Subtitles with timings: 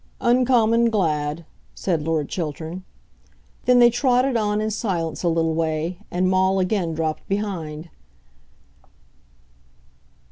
[0.21, 1.45] "Uncommon glad,"
[1.75, 2.83] said Lord Chiltern.
[3.65, 7.87] Then they trotted on in silence a little way, and Maule again dropped behind.